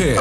[0.00, 0.16] Mujer.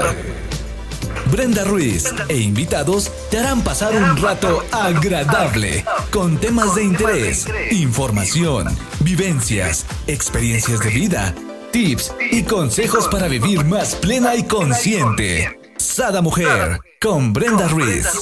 [1.32, 8.68] Brenda Ruiz e invitados te harán pasar un rato agradable con temas de interés, información,
[9.00, 11.34] vivencias, experiencias de vida,
[11.72, 15.58] tips y consejos para vivir más plena y consciente.
[15.78, 18.22] Sada Mujer con Brenda Ruiz.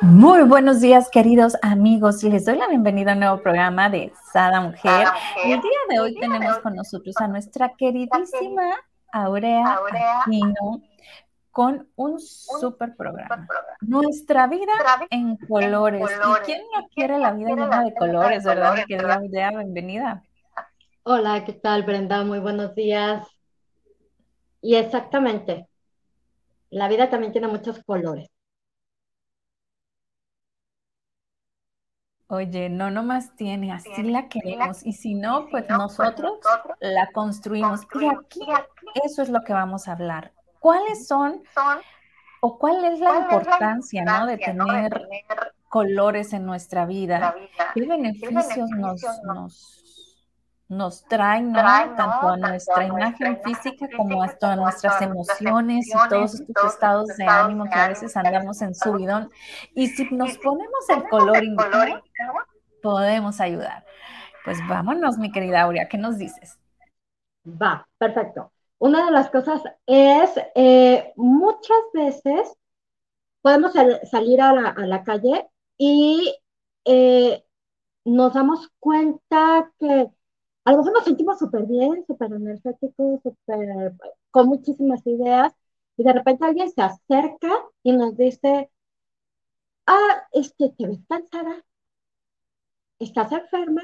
[0.00, 2.24] Muy buenos días, queridos amigos.
[2.24, 5.06] Les doy la bienvenida a un nuevo programa de Sada Mujer.
[5.46, 8.64] Y el día de hoy tenemos con nosotros a nuestra queridísima
[9.14, 9.78] Aurea
[10.22, 10.82] Aquino
[11.52, 13.46] con un super programa.
[13.80, 14.72] Nuestra vida
[15.08, 16.02] en colores.
[16.02, 19.50] ¿Y quién no quiere la vida llena de colores, verdad, mi querida Aurea?
[19.50, 20.24] Bienvenida.
[21.04, 22.24] Hola, ¿qué tal, Brenda?
[22.24, 23.24] Muy buenos días.
[24.60, 25.68] Y exactamente,
[26.70, 28.33] la vida también tiene muchos colores.
[32.28, 34.84] Oye, no nomás tiene, así la queremos.
[34.84, 36.38] Y si no, pues, pues nosotros
[36.80, 37.82] la construimos.
[38.00, 38.40] Y aquí
[39.04, 40.32] eso es lo que vamos a hablar.
[40.58, 41.42] ¿Cuáles son
[42.40, 44.26] o cuál es la importancia, ¿no?
[44.26, 45.06] de tener
[45.68, 47.34] colores en nuestra vida?
[47.74, 49.84] ¿Qué beneficios nos, nos
[50.68, 51.62] nos traen, ¿no?
[51.96, 57.26] Tanto a nuestra imagen física como hasta a nuestras emociones y todos estos estados de
[57.26, 59.30] ánimo que a veces andamos en subidón.
[59.74, 62.02] Y si nos ponemos el color indicado,
[62.82, 63.84] podemos ayudar.
[64.44, 66.58] Pues vámonos, mi querida Aurea, ¿qué nos dices?
[67.46, 68.52] Va, perfecto.
[68.78, 72.54] Una de las cosas es, eh, muchas veces
[73.40, 73.72] podemos
[74.10, 75.48] salir a la, calle
[75.78, 76.34] y
[76.84, 77.44] eh,
[78.04, 80.10] nos damos cuenta que
[80.64, 83.94] a lo mejor nos sentimos súper bien, súper energéticos, súper
[84.30, 85.54] con muchísimas ideas,
[85.96, 87.50] y de repente alguien se acerca
[87.82, 88.70] y nos dice,
[89.86, 91.64] ah, es que te ves cansada,
[92.98, 93.82] estás enferma,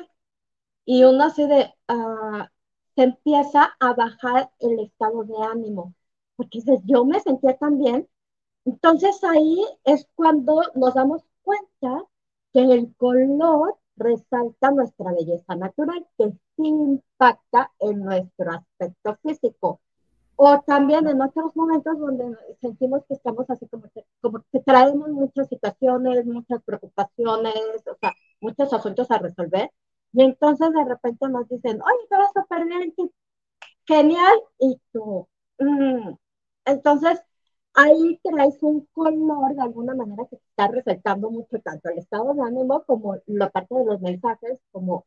[0.84, 2.50] y uno así de, ah,
[2.96, 5.94] se empieza a bajar el estado de ánimo,
[6.36, 8.08] porque dices, yo me sentía tan bien,
[8.64, 12.04] entonces ahí es cuando nos damos cuenta
[12.52, 19.80] que el color resalta nuestra belleza natural, que sí impacta en nuestro aspecto físico.
[20.42, 22.24] O también en otros momentos donde
[22.62, 28.14] sentimos que estamos así como que, como que traemos muchas situaciones, muchas preocupaciones, o sea,
[28.40, 29.70] muchos asuntos a resolver.
[30.14, 32.94] Y entonces de repente nos dicen, oye, te vas súper bien,
[33.86, 35.28] genial, y tú,
[35.58, 36.10] mm".
[36.64, 37.20] entonces
[37.74, 42.42] ahí traes un color de alguna manera que está resaltando mucho tanto el estado de
[42.42, 45.06] ánimo como la parte de los mensajes, como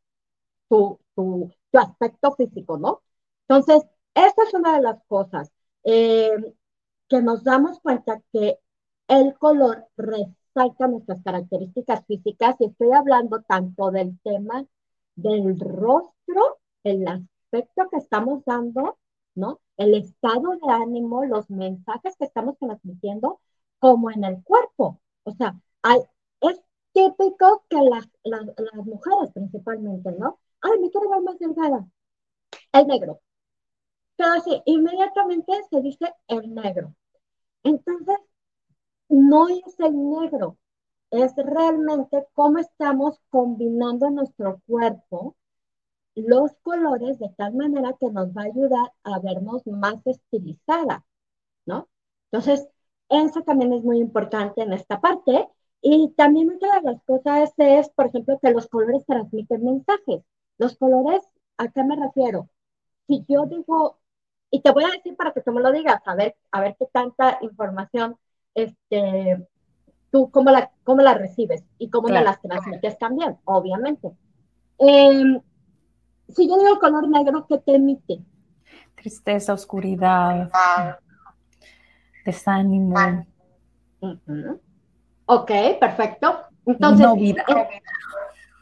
[0.69, 3.01] tu, tu, tu aspecto físico, ¿no?
[3.47, 3.83] Entonces,
[4.15, 5.51] esta es una de las cosas
[5.83, 6.31] eh,
[7.09, 8.59] que nos damos cuenta que
[9.07, 14.65] el color resalta nuestras características físicas y estoy hablando tanto del tema
[15.15, 18.97] del rostro, el aspecto que estamos dando,
[19.35, 19.59] ¿no?
[19.77, 23.39] El estado de ánimo, los mensajes que estamos transmitiendo,
[23.79, 24.99] como en el cuerpo.
[25.23, 25.55] O sea,
[26.41, 26.61] es
[26.93, 30.39] típico que las, las, las mujeres principalmente, ¿no?
[30.61, 31.85] Ay, me quiero ver más delgada.
[32.73, 33.21] El negro.
[34.17, 36.95] Casi inmediatamente se dice el negro.
[37.63, 38.17] Entonces,
[39.09, 40.57] no es el negro,
[41.11, 45.35] es realmente cómo estamos combinando nuestro cuerpo
[46.15, 51.05] los colores de tal manera que nos va a ayudar a vernos más estilizada,
[51.65, 51.89] ¿no?
[52.31, 52.67] Entonces,
[53.09, 55.47] eso también es muy importante en esta parte.
[55.81, 60.23] Y también otra de las cosas es, por ejemplo, que los colores transmiten mensajes.
[60.57, 61.21] Los colores,
[61.57, 62.49] ¿a qué me refiero?
[63.07, 63.99] Si yo digo,
[64.53, 66.75] y te voy a decir para que tú me lo digas, a ver, a ver
[66.77, 68.15] qué tanta información,
[68.53, 69.43] este,
[70.11, 74.11] tú cómo la, cómo la recibes y cómo me las transmites también, obviamente.
[74.77, 75.41] Eh,
[76.29, 78.19] si yo digo color negro, ¿qué te emite?
[78.93, 80.51] Tristeza, oscuridad,
[82.23, 83.25] desánimo.
[85.25, 86.41] Ok, perfecto.
[86.67, 87.43] Entonces, no vida.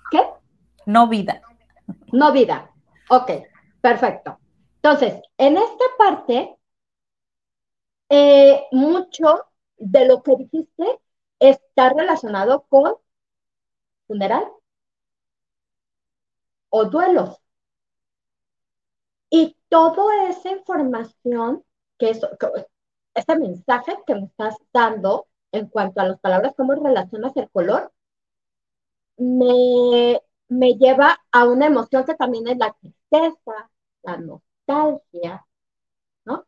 [0.10, 0.22] ¿Qué?
[0.86, 1.42] No vida.
[2.14, 2.72] No vida.
[3.10, 3.30] Ok,
[3.82, 4.38] perfecto.
[4.84, 6.58] Entonces, en esta parte,
[8.10, 9.46] eh, mucho
[9.78, 11.00] de lo que dijiste
[11.40, 12.96] está relacionado con
[14.08, 14.46] funeral
[16.70, 17.38] o duelos.
[19.32, 21.64] Y toda esa información,
[21.98, 22.22] que es,
[23.16, 27.92] ese mensaje que me estás dando en cuanto a las palabras, cómo relacionas el color,
[29.18, 33.70] me, me lleva a una emoción que también es la tristeza,
[34.04, 34.51] la nostalgia,
[36.26, 36.46] ¿no?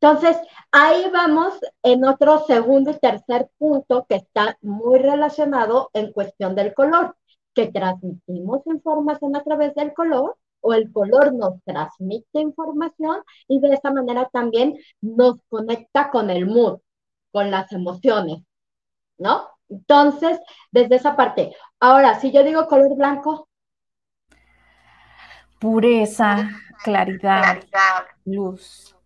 [0.00, 0.36] Entonces,
[0.72, 6.74] ahí vamos en otro segundo y tercer punto que está muy relacionado en cuestión del
[6.74, 7.16] color,
[7.54, 13.18] que transmitimos información a través del color o el color nos transmite información
[13.48, 16.80] y de esa manera también nos conecta con el mood,
[17.32, 18.42] con las emociones,
[19.18, 19.48] ¿no?
[19.68, 20.38] Entonces,
[20.70, 21.54] desde esa parte.
[21.80, 23.48] Ahora, si yo digo color blanco.
[25.58, 26.48] Pureza,
[26.82, 27.62] claridad,
[28.24, 28.96] luz.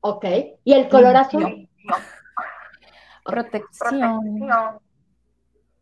[0.00, 0.24] Ok.
[0.64, 1.68] ¿Y el color azul?
[3.24, 4.50] Protección.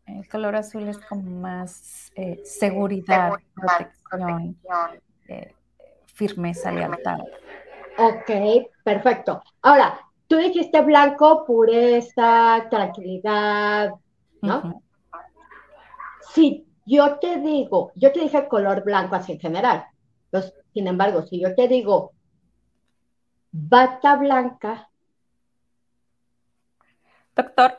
[0.05, 4.55] El color azul es como más eh, seguridad, protección,
[5.27, 5.55] eh,
[6.05, 7.19] firmeza, lealtad.
[7.97, 8.29] Ok,
[8.83, 9.41] perfecto.
[9.61, 13.93] Ahora, tú dijiste blanco, pureza, tranquilidad,
[14.41, 14.81] ¿no?
[16.33, 19.85] Si yo te digo, yo te dije color blanco así en general,
[20.73, 22.13] sin embargo, si yo te digo
[23.51, 24.89] bata blanca.
[27.35, 27.77] Doctor.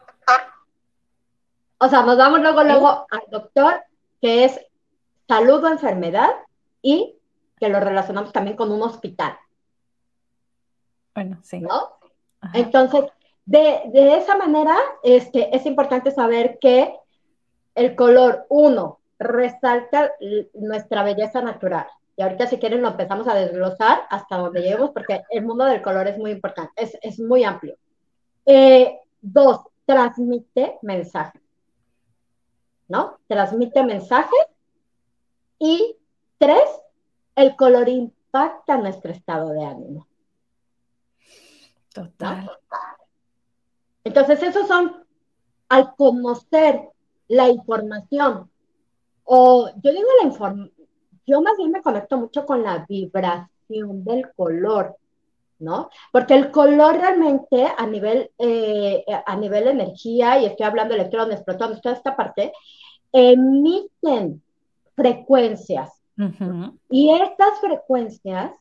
[1.78, 3.82] O sea, nos vamos luego, luego al doctor,
[4.20, 4.58] que es
[5.28, 6.30] salud o enfermedad,
[6.86, 7.18] y
[7.58, 9.36] que lo relacionamos también con un hospital.
[11.14, 11.58] Bueno, sí.
[11.58, 11.98] ¿No?
[12.52, 13.06] Entonces,
[13.44, 16.94] de, esa manera, este, es importante saber que
[17.74, 20.12] el color, uno, resalta
[20.54, 21.88] nuestra belleza natural.
[22.16, 25.82] Y ahorita si quieren lo empezamos a desglosar hasta donde lleguemos, porque el mundo del
[25.82, 26.72] color es muy importante,
[27.02, 27.76] es, muy amplio.
[28.46, 31.42] Eh, dos, transmite mensajes.
[32.88, 33.18] ¿No?
[33.26, 34.46] Transmite mensajes.
[35.58, 35.96] Y
[36.38, 36.64] tres,
[37.34, 40.06] el color impacta nuestro estado de ánimo.
[41.92, 42.50] Total.
[44.04, 45.04] Entonces, esos son,
[45.68, 46.88] al conocer
[47.28, 48.50] la información,
[49.24, 50.75] o yo digo la información,
[51.26, 54.96] yo más bien me conecto mucho con la vibración del color,
[55.58, 55.90] ¿no?
[56.12, 61.42] Porque el color realmente a nivel, eh, a nivel energía, y estoy hablando de electrones,
[61.42, 62.52] protones, toda esta parte,
[63.12, 64.42] emiten
[64.94, 65.92] frecuencias.
[66.88, 68.52] Y estas frecuencias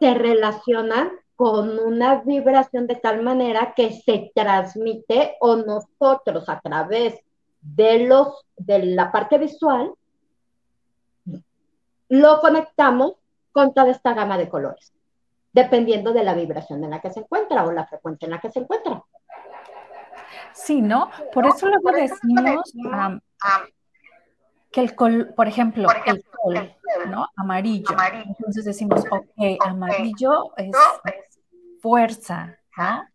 [0.00, 7.14] se relacionan con una vibración de tal manera que se transmite o nosotros a través
[7.60, 9.92] de los de la parte visual
[12.20, 13.14] lo conectamos
[13.50, 14.92] con toda esta gama de colores,
[15.52, 18.52] dependiendo de la vibración en la que se encuentra o la frecuencia en la que
[18.52, 19.02] se encuentra.
[20.52, 21.10] Sí, ¿no?
[21.32, 22.72] Por eso luego decimos
[24.70, 26.70] que el color, por ejemplo, el color,
[27.08, 27.28] ¿no?
[27.36, 27.96] Amarillo.
[28.12, 30.70] Entonces decimos, ok, amarillo es,
[31.80, 32.58] fuerza,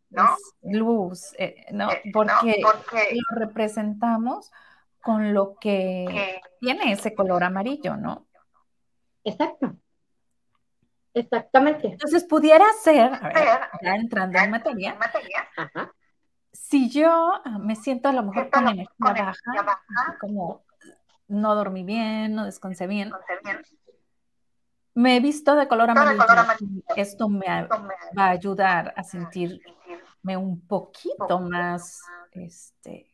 [0.10, 0.36] ¿no?
[0.62, 1.88] Es luz, eh, ¿no?
[2.12, 4.52] Porque lo representamos
[5.02, 8.26] con lo que tiene ese color amarillo, ¿no?
[9.24, 9.76] Exacto.
[11.14, 11.88] Exactamente.
[11.88, 14.98] Entonces, pudiera ser, a ver, ya entrando en materia,
[16.52, 17.10] si yo
[17.44, 20.64] ah, me siento a lo mejor con energía baja, como
[21.28, 23.12] no dormí bien, no descansé bien,
[24.94, 26.24] me he visto de color amarillo.
[26.96, 27.46] Esto me
[28.18, 32.02] va a ayudar a sentirme un poquito más,
[32.32, 33.14] este,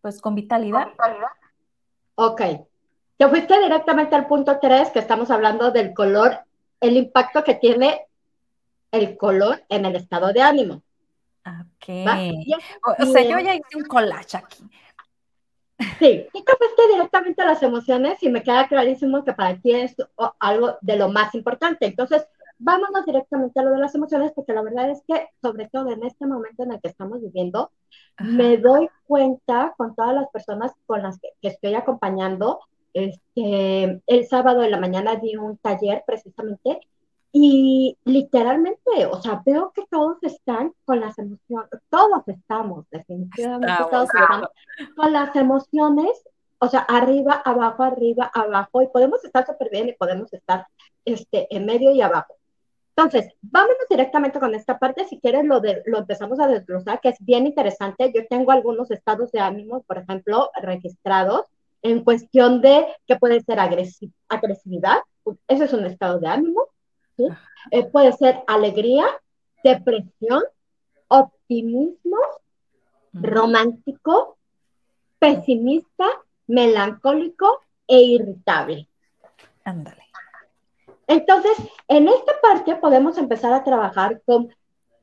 [0.00, 0.88] pues con vitalidad.
[2.14, 2.40] Ok,
[3.16, 6.40] te fuiste directamente al punto 3, que estamos hablando del color,
[6.80, 8.06] el impacto que tiene
[8.90, 10.82] el color en el estado de ánimo.
[11.46, 11.88] Ok.
[12.98, 14.64] O, sea, yo ya hice un collage aquí.
[15.98, 19.72] Sí, y te fuiste directamente a las emociones y me queda clarísimo que para ti
[19.72, 19.96] es
[20.38, 21.86] algo de lo más importante.
[21.86, 22.26] Entonces,
[22.58, 26.04] vámonos directamente a lo de las emociones, porque la verdad es que, sobre todo en
[26.04, 27.72] este momento en el que estamos viviendo,
[28.18, 32.60] me doy cuenta con todas las personas con las que estoy acompañando
[32.94, 36.80] este, el sábado de la mañana di un taller precisamente
[37.32, 44.08] y literalmente, o sea, veo que todos están con las emociones, todos estamos, definitivamente todos
[44.14, 44.48] estamos
[44.94, 46.22] con las emociones,
[46.60, 50.68] o sea, arriba, abajo, arriba, abajo, y podemos estar súper bien y podemos estar
[51.04, 52.36] este, en medio y abajo.
[52.96, 55.04] Entonces, vámonos directamente con esta parte.
[55.08, 58.12] Si quieres, lo, de, lo empezamos a desglosar, que es bien interesante.
[58.14, 61.46] Yo tengo algunos estados de ánimo, por ejemplo, registrados
[61.84, 64.98] en cuestión de que puede ser agresividad,
[65.46, 66.64] ese es un estado de ánimo,
[67.70, 69.04] eh, puede ser alegría,
[69.62, 70.42] depresión,
[71.08, 72.16] optimismo,
[73.12, 74.38] romántico,
[75.18, 76.06] pesimista,
[76.46, 78.88] melancólico e irritable.
[79.64, 80.04] Ándale.
[81.06, 81.52] Entonces,
[81.88, 84.48] en esta parte podemos empezar a trabajar con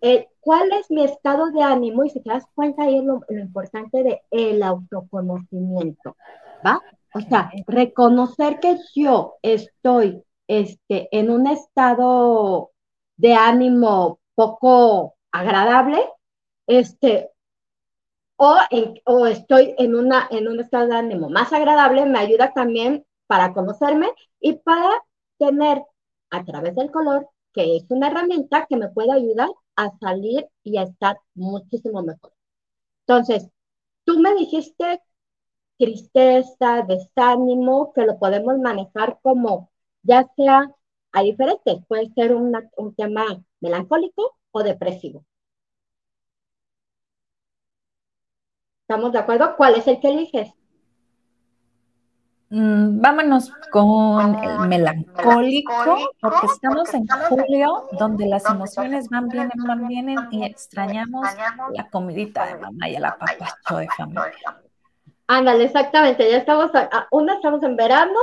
[0.01, 3.21] eh, cuál es mi estado de ánimo y si te das cuenta ahí es lo,
[3.29, 6.15] lo importante de el autoconocimiento.
[6.65, 6.81] ¿Va?
[7.13, 12.71] O sea, reconocer que yo estoy este, en un estado
[13.17, 15.99] de ánimo poco agradable,
[16.67, 17.31] este,
[18.37, 18.57] o,
[19.05, 23.53] o estoy en, una, en un estado de ánimo más agradable, me ayuda también para
[23.53, 24.89] conocerme y para
[25.37, 25.83] tener
[26.29, 30.77] a través del color, que es una herramienta que me puede ayudar a salir y
[30.77, 32.33] a estar muchísimo mejor.
[33.07, 33.49] Entonces,
[34.05, 35.01] tú me dijiste
[35.81, 39.71] tristeza, desánimo, que lo podemos manejar como
[40.03, 40.71] ya sea
[41.11, 43.25] a diferentes, puede ser un tema
[43.59, 45.25] melancólico o depresivo.
[48.87, 49.55] ¿Estamos de acuerdo?
[49.57, 50.53] ¿Cuál es el que eliges?
[52.49, 59.87] Mm, vámonos con el melancólico, porque estamos en julio, donde las emociones van, bien, van,
[59.87, 61.25] vienen y extrañamos
[61.73, 64.61] la comidita de mamá y el apapacho de familia.
[65.33, 66.71] Ándale, exactamente, ya estamos,
[67.09, 68.19] una estamos en verano,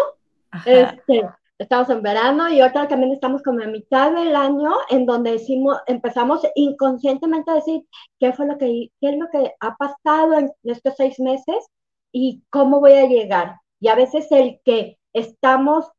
[0.66, 5.32] este, estamos en verano y otra también estamos como a mitad del año en donde
[5.32, 7.86] decimos, empezamos inconscientemente a decir
[8.20, 11.70] qué fue lo que, qué es lo que ha pasado en estos seis meses
[12.12, 13.56] y cómo voy a llegar.
[13.80, 15.90] Y a veces el que estamos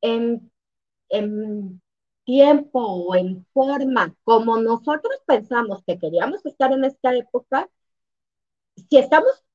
[0.00, 0.50] en,
[2.24, 7.68] tiempo o en forma como nosotros pensamos que queríamos estar en esta época,
[8.74, 9.45] si estamos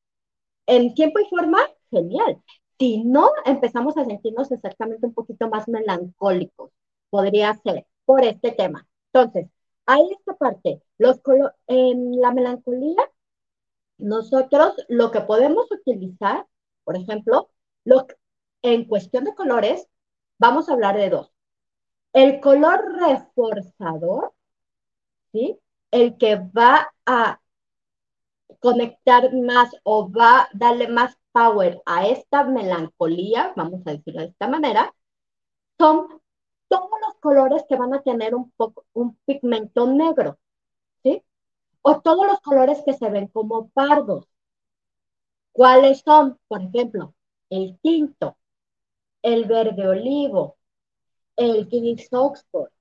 [0.65, 2.41] en tiempo y forma, genial.
[2.80, 6.72] Si no, empezamos a sentirnos exactamente un poquito más melancólicos.
[7.10, 8.88] Podría ser por este tema.
[9.13, 9.48] Entonces,
[9.86, 10.82] hay esta parte.
[10.98, 11.22] Los
[11.68, 13.01] en la melancolía,
[13.98, 16.48] nosotros lo que podemos utilizar,
[16.84, 17.50] por ejemplo,
[18.62, 19.88] en cuestión de colores,
[20.39, 21.32] vamos a hablar de dos.
[22.13, 24.34] El color reforzador,
[25.32, 25.60] ¿sí?
[25.91, 27.40] El que va a
[28.62, 34.27] conectar más o va a darle más power a esta melancolía, vamos a decirlo de
[34.27, 34.94] esta manera,
[35.80, 36.22] son
[36.70, 40.39] todos los colores que van a tener un poco un pigmento negro,
[41.03, 41.24] ¿sí?
[41.84, 44.27] O todos los colores que se ven como pardos.
[45.53, 46.39] ¿Cuáles son?
[46.48, 47.13] Por ejemplo,
[47.50, 48.38] el tinto,
[49.24, 50.58] el verde olivo,
[51.36, 52.72] el gris Oxford,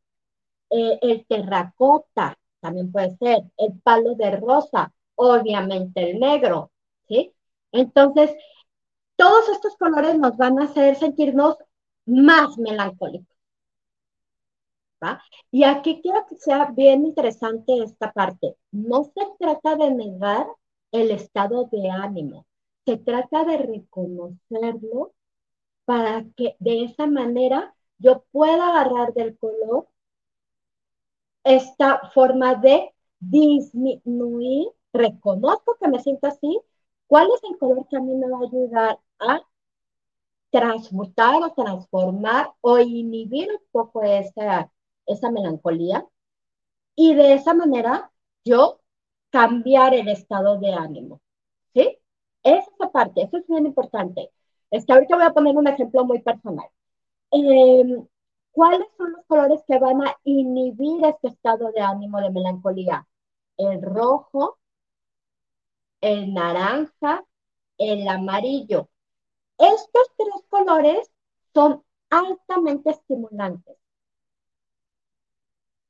[0.71, 6.71] eh, el terracota, también puede ser, el palo de rosa, obviamente el negro.
[7.73, 8.31] Entonces,
[9.17, 11.57] todos estos colores nos van a hacer sentirnos
[12.07, 13.37] más melancólicos.
[15.03, 15.23] ¿va?
[15.51, 18.57] Y aquí quiero que sea bien interesante esta parte.
[18.73, 20.47] No se trata de negar
[20.93, 22.47] el estado de ánimo,
[22.85, 25.13] se trata de reconocerlo
[25.85, 29.87] para que de esa manera yo pueda agarrar del color
[31.45, 36.61] esta forma de disminuir, reconozco que me siento así,
[37.07, 39.43] ¿cuál es el color que a mí me va a ayudar a
[40.51, 44.71] transmutar o transformar o inhibir un poco esa,
[45.07, 46.07] esa melancolía?
[46.97, 48.13] Y de esa manera
[48.45, 48.81] yo
[49.31, 51.21] cambiar el estado de ánimo,
[51.75, 51.99] ¿sí?
[52.43, 54.31] Esa parte, eso es bien importante.
[54.71, 56.69] Es que ahorita voy a poner un ejemplo muy personal.
[57.33, 58.07] Em,
[58.53, 63.09] ¿Cuáles son los colores que van a inhibir este estado de ánimo de melancolía?
[63.59, 64.60] El rojo,
[66.01, 67.25] el naranja,
[67.79, 68.89] el amarillo.
[69.59, 71.11] Estos tres colores
[71.55, 73.77] son altamente estimulantes.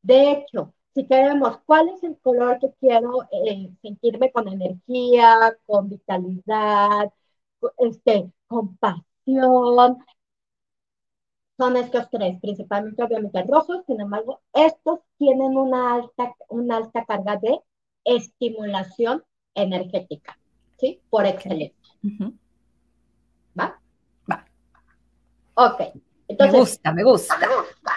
[0.02, 5.88] De hecho, si queremos cuál es el color que quiero eh, sentirme con energía, con
[5.88, 7.12] vitalidad,
[7.78, 9.98] este, con pasión,
[11.56, 17.36] son estos tres, principalmente obviamente rojos, sin embargo, estos tienen una alta, una alta carga
[17.36, 17.60] de
[18.04, 19.22] estimulación
[19.54, 20.38] energética,
[20.78, 21.00] ¿sí?
[21.10, 21.94] Por excelencia.
[23.58, 23.80] ¿Va?
[24.30, 24.44] Va.
[25.54, 25.80] Ok.
[26.28, 27.38] Entonces, me gusta, me gusta.
[27.38, 27.92] Me gusta.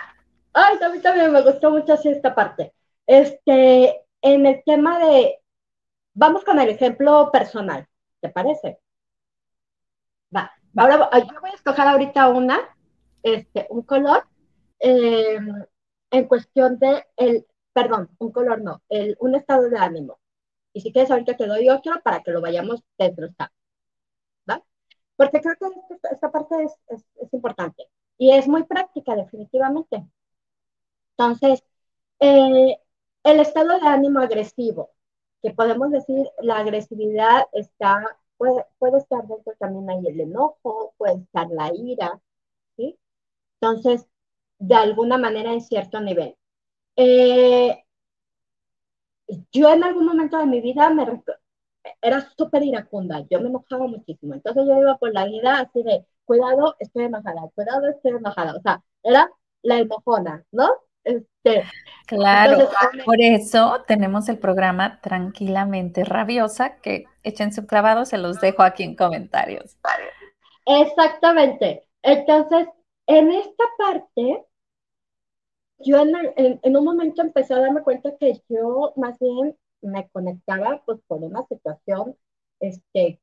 [0.54, 2.74] Ay, a mí también me gustó mucho así esta parte.
[3.08, 5.40] Este, en el tema de,
[6.14, 7.88] vamos con el ejemplo personal,
[8.22, 8.80] ¿te parece?
[10.36, 10.52] Va.
[10.76, 12.60] Ahora yo voy a escoger ahorita una,
[13.22, 14.26] este, un color,
[14.80, 15.64] em,
[16.12, 20.20] en cuestión de el, perdón, un color no, el, un estado de ánimo.
[20.74, 23.54] Y si quieres ahorita te doy otro para que lo vayamos desglosando.
[24.50, 24.64] ¿Va?
[25.16, 27.88] Porque creo que esta, parte es, es importante
[28.18, 30.06] y es muy práctica definitivamente.
[31.18, 31.64] Entonces,
[32.20, 32.78] eh,
[33.24, 34.92] el estado de ánimo agresivo,
[35.42, 38.04] que podemos decir la agresividad está,
[38.38, 42.22] puede, puede estar dentro también ahí el enojo, puede estar la ira,
[42.78, 42.98] ¿sí?
[43.62, 44.08] Entonces,
[44.60, 46.38] de alguna manera en cierto nivel.
[46.98, 47.83] Eh,
[49.52, 51.06] yo en algún momento de mi vida me
[52.02, 56.06] era súper iracunda, yo me enojaba muchísimo, entonces yo iba por la vida así de,
[56.26, 59.30] cuidado, estoy enojada, cuidado, estoy enojada, o sea, era
[59.62, 60.70] la enojona, ¿no?
[61.04, 61.64] Este,
[62.06, 62.70] claro,
[63.06, 68.84] por eso tenemos el programa Tranquilamente Rabiosa, que echen su clavado, se los dejo aquí
[68.84, 69.78] en comentarios.
[70.66, 71.86] Exactamente.
[72.02, 72.70] Entonces,
[73.08, 74.46] en esta parte,
[75.84, 80.82] yo en, en, un momento empecé a darme cuenta que yo más bien me conectaba
[80.86, 82.16] pues por una situación,
[82.60, 83.22] este,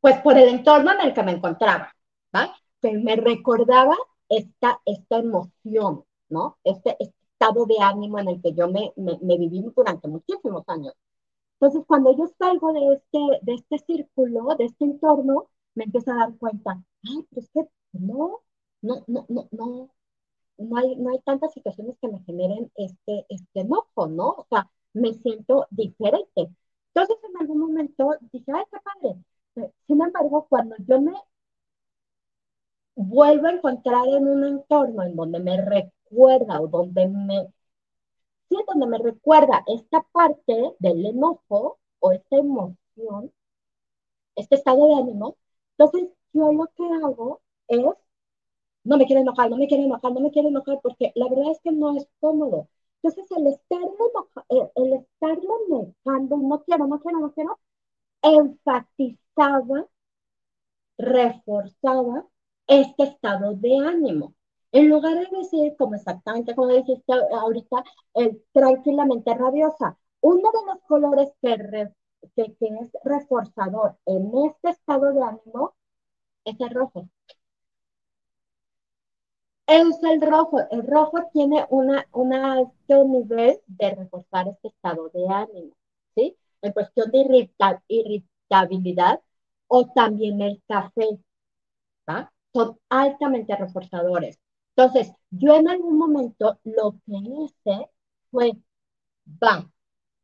[0.00, 1.92] pues por el entorno en el que me encontraba,
[2.34, 2.54] ¿va?
[2.80, 3.96] Que me recordaba
[4.28, 6.58] esta, esta emoción, ¿no?
[6.64, 10.64] Este, este estado de ánimo en el que yo me, me, me, viví durante muchísimos
[10.68, 10.94] años.
[11.60, 16.16] Entonces, cuando yo salgo de este, de este círculo, de este entorno, me empiezo a
[16.16, 17.60] dar cuenta, ay, pero es que
[17.92, 18.40] no,
[18.82, 19.90] no, no, no, no,
[20.58, 24.28] no hay, no hay tantas situaciones que me generen este, este enojo, ¿no?
[24.30, 26.50] O sea, me siento diferente.
[26.94, 29.72] Entonces, en algún momento dije, ay, qué padre.
[29.86, 31.12] Sin embargo, cuando yo me
[32.96, 37.46] vuelvo a encontrar en un entorno en donde me recuerda o donde me,
[38.48, 43.32] sí, donde me recuerda esta parte del enojo o esta emoción,
[44.36, 45.36] este estado de ánimo,
[45.76, 47.84] entonces yo lo que hago es
[48.86, 51.50] no me quiero enojar, no me quiero enojar, no me quiero enojar, porque la verdad
[51.52, 52.68] es que no es cómodo.
[53.02, 55.54] Entonces, el estarlo, el, el estarlo
[56.04, 57.58] negando, no quiero, no quiero, no quiero,
[58.22, 59.88] enfatizaba,
[60.98, 62.26] reforzaba
[62.66, 64.34] este estado de ánimo.
[64.72, 67.82] En lugar de decir, como exactamente como dijiste ahorita,
[68.14, 71.56] el tranquilamente rabiosa, uno de los colores que,
[72.34, 75.74] que, que es reforzador en este estado de ánimo
[76.44, 77.08] es el rojo
[79.66, 80.60] el rojo.
[80.70, 85.74] El rojo tiene una, una alto nivel de reforzar este estado de ánimo,
[86.14, 86.36] ¿sí?
[86.62, 87.48] En cuestión de
[87.88, 89.20] irritabilidad
[89.68, 91.18] o también el café.
[92.52, 94.38] Son altamente reforzadores.
[94.76, 97.90] Entonces, yo en algún momento lo que hice
[98.30, 98.52] fue,
[99.42, 99.70] va,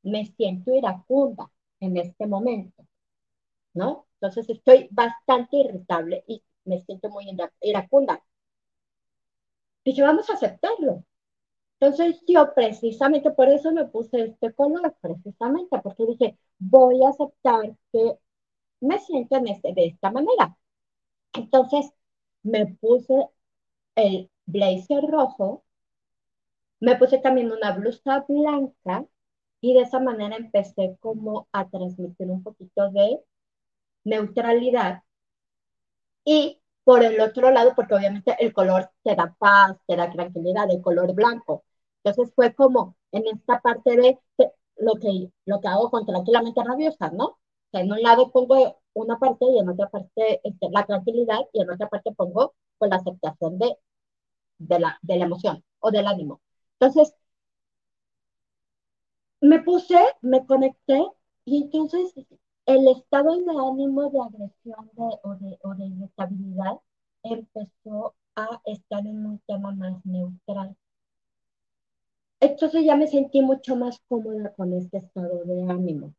[0.03, 2.85] me siento iracunda en este momento,
[3.75, 4.07] ¿no?
[4.15, 7.27] Entonces estoy bastante irritable y me siento muy
[7.61, 8.23] iracunda
[9.85, 11.05] dije, vamos a aceptarlo.
[11.81, 17.77] Entonces yo precisamente por eso me puse este color, precisamente porque dije, voy a aceptar
[17.93, 18.19] que
[18.81, 20.57] me siento este, de esta manera.
[21.35, 21.93] Entonces
[22.43, 23.29] me puse
[23.97, 25.65] el blazer rojo,
[26.81, 29.07] me puse también una blusa blanca
[29.61, 33.21] y de esa manera empecé como a transmitir un poquito de
[34.05, 35.03] neutralidad
[36.25, 40.71] y por el otro lado, porque obviamente el color te da paz, te da tranquilidad,
[40.71, 41.65] el color blanco.
[42.05, 44.19] Entonces fue como en esta parte de
[44.77, 47.25] lo que, lo que hago con tranquilamente rabiosa, ¿no?
[47.27, 47.39] O
[47.73, 51.63] sea, en un lado pongo una parte y en otra parte este, la tranquilidad y
[51.63, 53.77] en otra parte pongo pues, la aceptación de,
[54.59, 56.41] de, la, de la emoción o del ánimo.
[56.81, 57.15] Entonces,
[59.41, 60.99] me puse, me conecté
[61.45, 62.15] y entonces
[62.67, 66.79] el estado de ánimo de agresión o, de, inestabilidad
[67.23, 70.77] empezó a estar en un tema más neutral.
[72.41, 76.15] Entonces ya me sentí mucho más cómoda con este estado de ánimo.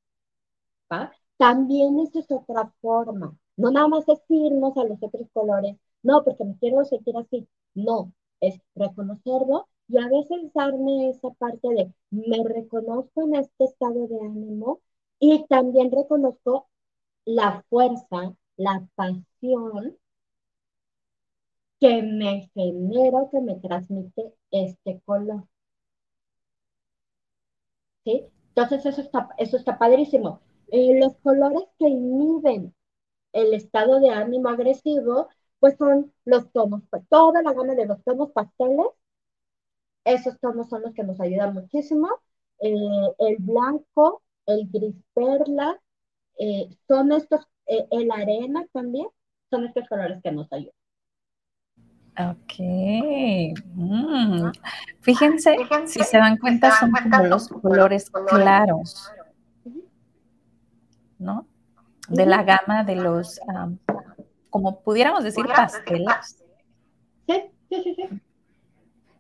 [1.38, 3.36] También esa es otra forma.
[3.58, 5.78] No nada más es irnos a los otros colores.
[6.02, 7.48] No, porque me quiero sentir así.
[7.74, 14.08] No, es reconocerlo y a veces darme esa parte de me reconozco en este estado
[14.08, 14.80] de ánimo
[15.26, 16.68] y también reconozco
[17.26, 19.98] la fuerza, la pasión
[21.80, 25.44] que me genera, que me transmite este color.
[28.06, 28.26] ¿Sí?
[28.50, 30.42] Entonces eso está, eso está padrísimo.
[30.72, 32.74] Eh, los colores que inhiben
[33.34, 38.04] el estado de ánimo agresivo, pues son los tonos, pues, toda la gama de los
[38.04, 38.88] tonos pasteles,
[40.06, 42.08] esos tonos son los que nos ayudan muchísimo.
[42.60, 42.72] Eh,
[43.20, 45.80] el blanco, el gris perla,
[46.38, 49.08] eh, son estos, eh, el arena también,
[49.50, 50.74] son estos colores que nos ayudan.
[52.16, 52.60] Ok.
[53.74, 54.52] Mm.
[55.02, 59.12] Fíjense, si se dan cuenta, son como los colores claros,
[61.18, 61.48] ¿no?
[62.10, 63.40] De la gama de los,
[64.50, 66.44] como pudiéramos decir, pasteles.
[67.28, 68.22] Sí, sí, sí, sí.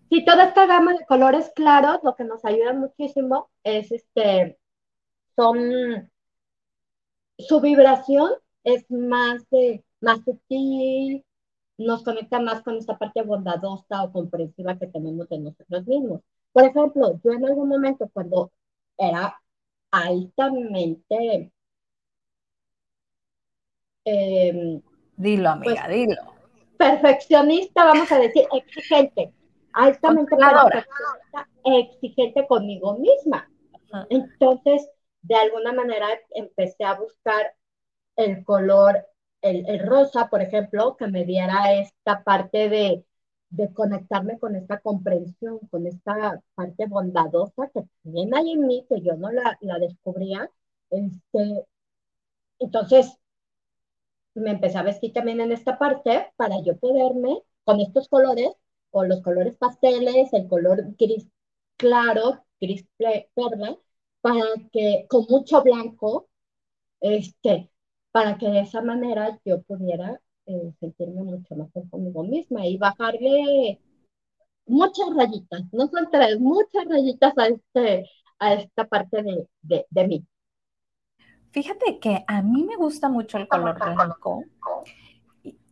[0.09, 4.59] Sí, toda esta gama de colores claros, lo que nos ayuda muchísimo es este,
[5.35, 6.09] son,
[7.37, 8.31] su vibración
[8.63, 11.23] es más, de, más sutil,
[11.77, 16.21] nos conecta más con esta parte bondadosa o comprensiva que tenemos de nosotros mismos.
[16.51, 18.51] Por ejemplo, yo en algún momento cuando
[18.97, 19.39] era
[19.91, 21.51] altamente...
[24.05, 24.81] Em,
[25.15, 26.21] dilo, amiga, pues, dilo.
[26.77, 29.33] Perfeccionista, vamos a decir, exigente,
[29.71, 33.49] altamente perfeccionista, exigente conmigo misma.
[34.09, 34.89] Entonces,
[35.23, 37.55] de alguna manera empecé a buscar
[38.17, 39.07] el color,
[39.41, 43.05] el, rosa, por ejemplo, que me diera esta parte de,
[43.49, 49.01] de conectarme con esta comprensión, con esta parte bondadosa que también hay en mí, que
[49.01, 50.49] yo no la, la descubría.
[50.91, 51.65] Este,
[52.59, 53.19] entonces,
[54.35, 58.49] me empecé a vestir también en esta parte para yo poderme, con estos colores,
[58.91, 61.27] o los colores pasteles, el color gris
[61.77, 62.85] claro, gris
[63.35, 63.79] verde,
[64.23, 64.39] para
[64.71, 66.29] que, con mucho blanco,
[67.01, 67.69] este,
[68.13, 73.81] para que de esa manera yo pudiera eh, sentirme mucho mejor conmigo misma y bajarle
[74.65, 78.09] muchas rayitas, no son tres, muchas rayitas a, este,
[78.39, 79.23] a esta parte
[79.61, 80.25] de, de, mí.
[81.51, 84.45] Fíjate que a mí me gusta mucho el color blanco.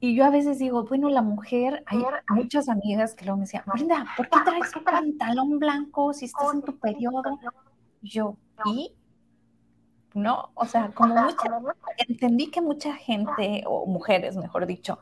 [0.01, 3.63] Y, yo a veces digo, bueno, la mujer, hay muchas amigas que luego me decían,
[3.65, 7.39] Brenda, ¿por qué traes pantalón blanco si estás en tu periodo?
[8.01, 8.95] Yo, ¿y?
[10.13, 10.51] ¿no?
[10.55, 11.61] O sea, como mucha,
[12.07, 14.99] entendí que mucha gente, o mujeres, mejor dicho,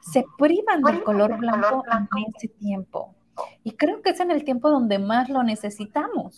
[0.00, 1.84] se privan del color blanco
[2.16, 3.14] en ese tiempo.
[3.62, 6.36] Y creo que es en el tiempo donde más lo necesitamos,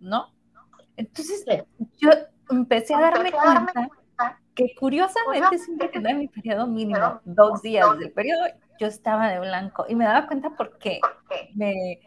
[0.00, 0.32] ¿no?
[0.96, 1.44] Entonces,
[1.98, 2.10] yo
[2.50, 3.90] empecé a darme cuenta
[4.54, 8.46] que curiosamente siempre que en mi periodo mínimo, dos días del periodo,
[8.78, 9.84] yo estaba de blanco.
[9.88, 11.00] Y me daba cuenta porque
[11.54, 12.00] me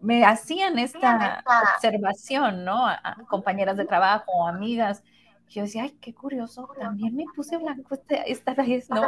[0.00, 1.42] me hacían esta
[1.74, 2.86] observación, ¿no?
[2.86, 5.02] A, compañeras de trabajo o amigas.
[5.48, 9.02] Yo decía, ay, qué curioso, también me puse blanco este, esta vez, ¿no?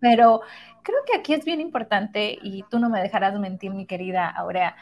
[0.00, 0.42] Pero
[0.82, 4.76] creo que aquí es bien importante, y tú no me dejarás mentir, mi querida Aurea,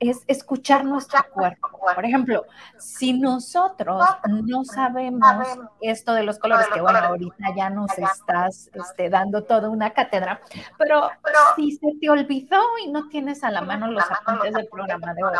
[0.00, 1.70] es escuchar nuestro cuerpo.
[1.94, 2.44] Por ejemplo,
[2.78, 4.04] si nosotros
[4.44, 5.46] no sabemos
[5.80, 10.40] esto de los colores, que bueno, ahorita ya nos estás este, dando toda una cátedra,
[10.78, 11.10] pero
[11.56, 15.24] si se te olvidó y no tienes a la mano los apuntes del programa de
[15.24, 15.36] hoy,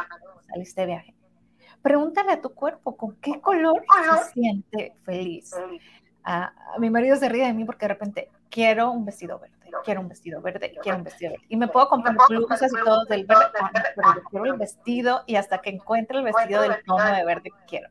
[0.46, 1.14] saliste de viaje,
[1.82, 3.82] pregúntale a tu cuerpo con qué color
[4.24, 5.54] se siente feliz.
[6.24, 10.00] a mi marido se ríe de mí porque de repente quiero un vestido verde quiero
[10.00, 11.46] un vestido verde, quiero un vestido verde.
[11.48, 13.44] Y me puedo comprar blusas y todo del verde,
[13.94, 17.50] pero yo quiero el vestido y hasta que encuentre el vestido del tono de verde
[17.50, 17.88] que quiero.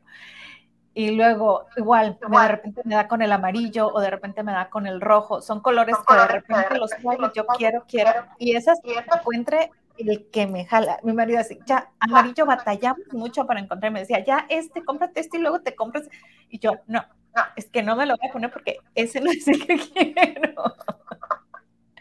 [0.94, 4.70] Y luego, igual, de repente me da con el amarillo o de repente me da
[4.70, 5.42] con el rojo.
[5.42, 8.10] Son colores que de repente los traigo, yo quiero, quiero.
[8.38, 10.98] Y esas encuentre el que me jala.
[11.02, 13.92] Mi marido decía, ya, amarillo batallamos mucho para encontrar.
[13.92, 16.08] Me decía, ya, este, cómprate este y luego te compras.
[16.48, 17.04] Y yo, no,
[17.56, 20.74] es que no me lo voy a poner porque ese no es el que quiero.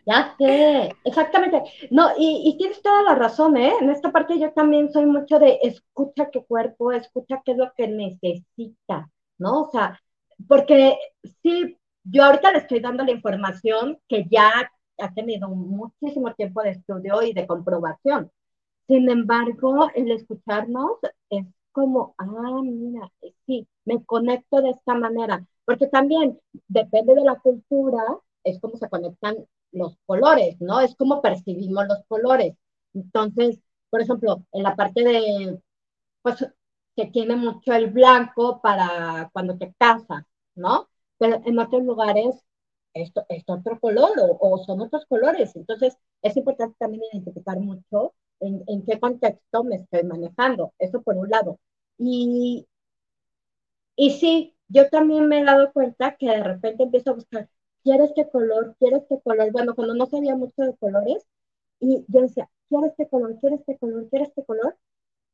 [0.06, 1.64] Ya sé, exactamente.
[1.90, 3.74] No, y, tienes toda la razón, ¿eh?
[3.82, 7.72] En esta parte yo también soy mucho de escucha tu cuerpo, escucha qué es lo
[7.76, 9.64] que necesita, ¿no?
[9.64, 10.00] O sea,
[10.48, 10.98] porque
[11.42, 16.72] sí, yo ahorita le estoy dando la información que ya ha tenido muchísimo tiempo de
[16.72, 18.32] estudio y de comprobación.
[18.88, 23.12] Sin embargo, el escucharnos es como, ah, mira,
[23.48, 28.04] sí, me conecto de esta manera, porque también depende de la cultura,
[28.44, 29.38] es como se conectan
[29.76, 30.80] los colores, ¿no?
[30.82, 32.56] Es como percibimos los colores.
[32.94, 33.60] Entonces,
[33.90, 35.60] por ejemplo, en la parte de,
[36.22, 36.46] pues,
[36.96, 40.90] que tiene mucho el blanco para cuando te casas, ¿no?
[41.18, 42.46] Pero en otros lugares
[42.94, 45.56] esto es otro color o, son otros colores.
[45.56, 50.74] Entonces, es importante también identificar mucho en, en, qué contexto me estoy manejando.
[50.80, 51.60] Eso por un lado.
[51.98, 52.68] Y,
[53.96, 57.50] y sí, yo también me he dado cuenta que de repente empiezo a buscar,
[57.86, 59.52] quiero este color, quiero este color.
[59.52, 61.26] Bueno, cuando no sabía mucho de colores,
[61.80, 64.78] y yo decía, quiero este color, quiero este color, quiero este color.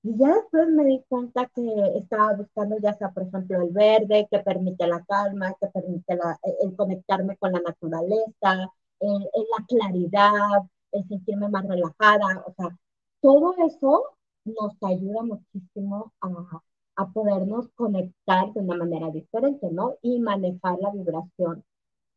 [0.03, 1.61] Y ya después me di cuenta que
[1.97, 6.39] estaba buscando ya sea, por ejemplo, el verde, que permite la calma, que permite la,
[6.63, 12.43] el conectarme con la naturaleza, la claridad, el sentirme más relajada.
[12.47, 12.77] O sea,
[13.21, 14.03] todo eso
[14.45, 16.61] nos ayuda muchísimo a,
[16.97, 19.97] a podernos conectar de una manera diferente, ¿no?
[20.01, 21.63] Y manejar la vibración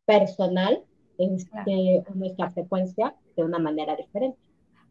[0.06, 0.82] personal
[1.18, 4.38] este, nuestra frecuencia de una manera diferente.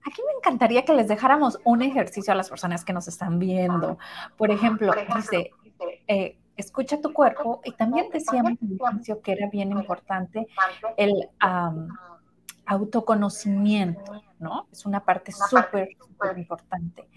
[0.06, 3.97] Aquí me encantaría que les dejáramos un ejercicio a las personas que nos están viendo.
[4.38, 5.52] Por ejemplo, dice,
[6.08, 8.54] eh, escucha tu cuerpo y también decíamos
[9.23, 10.47] que era bien importante
[10.97, 11.30] el
[12.65, 14.67] autoconocimiento, ¿no?
[14.71, 17.08] Es una parte súper, súper importante.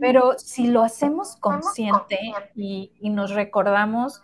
[0.00, 2.18] Pero si lo hacemos consciente
[2.54, 4.22] y, y nos recordamos,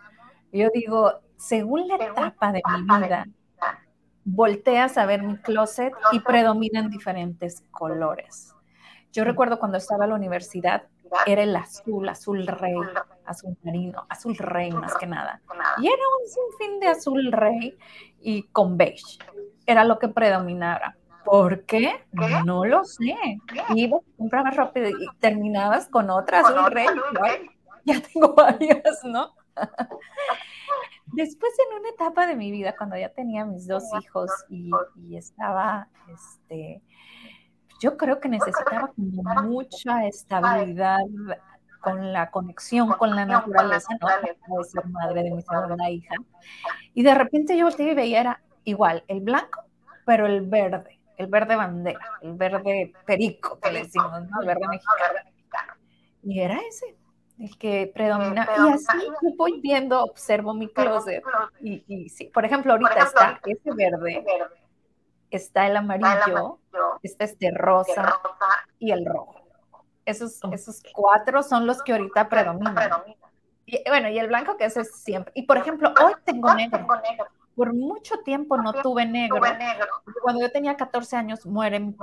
[0.51, 3.25] yo digo, según la etapa de mi vida,
[4.25, 8.53] volteas a ver mi closet y predominan diferentes colores.
[9.13, 10.83] Yo recuerdo cuando estaba en la universidad,
[11.25, 12.75] era el azul, azul rey,
[13.25, 15.41] azul marino, azul rey más que nada.
[15.81, 17.77] Y era un sinfín de azul rey
[18.19, 19.17] y con beige.
[19.65, 20.95] Era lo que predominaba.
[21.23, 22.05] ¿Por qué?
[22.45, 23.15] No lo sé.
[23.75, 26.87] Ibas, comprabas rápido y terminabas con otra azul rey.
[27.85, 29.33] ya tengo varias, ¿no?
[31.13, 34.71] Después en una etapa de mi vida, cuando ya tenía mis dos hijos y,
[35.15, 36.81] estaba, este,
[37.79, 40.99] yo creo que necesitaba como mucha estabilidad
[41.81, 44.07] con la conexión con la naturaleza, ¿no?
[44.47, 46.15] Puedo ser madre de mi segunda hija.
[46.93, 49.63] Y de repente yo volteé y veía, era igual, el blanco,
[50.05, 54.41] pero el verde, el verde bandera, el verde perico, que le decimos, ¿no?
[54.41, 55.19] El verde mexicano.
[56.23, 56.97] Y era ese,
[57.39, 58.47] el que predomina.
[58.57, 61.23] Y así yo voy viendo, observo mi closet.
[61.61, 64.25] Y, y sí, por ejemplo, ahorita está ese verde,
[65.31, 66.59] está el amarillo,
[67.01, 68.19] está este rosa
[68.77, 69.35] y el rojo.
[70.05, 73.03] Esos, esos cuatro son los que ahorita predominan.
[73.65, 75.31] Y, bueno, y el blanco que ese es siempre.
[75.35, 76.87] Y por ejemplo, hoy tengo negro.
[77.55, 79.41] Por mucho tiempo no tuve negro.
[80.23, 81.95] Cuando yo tenía 14 años mueren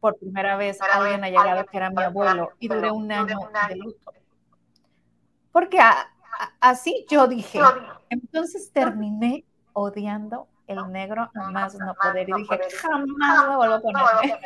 [0.00, 4.12] por primera vez alguien allegado que era mi abuelo y duré un año de luto.
[5.54, 5.78] Porque
[6.60, 7.60] así yo dije.
[8.10, 13.80] Entonces terminé odiando el negro a más no poder y dije, jamás lo vuelvo a
[13.80, 14.40] poner.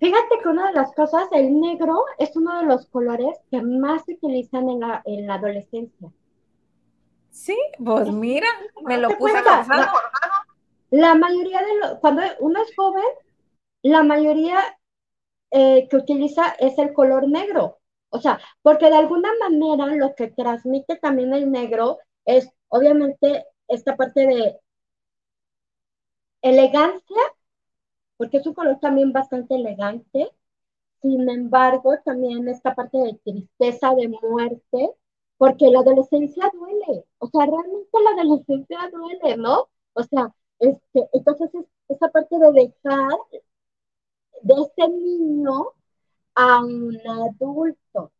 [0.00, 4.06] Fíjate que una de las cosas, el negro es uno de los colores que más
[4.06, 6.10] se utilizan en la, en la adolescencia.
[7.28, 8.48] Sí, pues mira,
[8.82, 9.92] me lo puse la,
[10.90, 13.04] la mayoría de los, cuando uno es joven,
[13.82, 14.58] la mayoría
[15.50, 17.80] eh, que utiliza es el color negro.
[18.16, 23.96] O sea, porque de alguna manera lo que transmite también el negro es obviamente esta
[23.96, 24.60] parte de
[26.42, 27.20] elegancia
[28.16, 30.30] porque es un color también bastante elegante.
[31.02, 34.90] Sin embargo, también esta parte de tristeza, de muerte,
[35.38, 37.04] porque la adolescencia duele.
[37.18, 39.68] O sea, realmente la adolescencia duele, ¿no?
[39.94, 43.10] O sea, este, entonces es esa parte de dejar
[44.42, 45.72] de ese niño
[46.36, 48.12] a un adulto.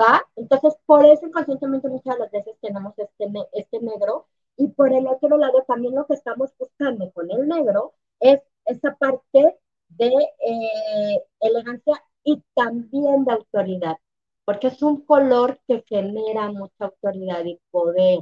[0.00, 0.22] ¿Va?
[0.36, 4.26] Entonces, por eso inconscientemente muchas de las veces tenemos este, este negro.
[4.56, 8.94] Y por el otro lado, también lo que estamos buscando con el negro es esa
[8.96, 9.58] parte
[9.88, 13.96] de eh, elegancia y también de autoridad,
[14.44, 18.20] porque es un color que genera mucha autoridad y poder,